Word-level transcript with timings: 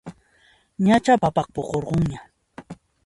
Ñachá 0.85 1.13
papaqa 1.21 1.51
puqurunña 1.53 2.19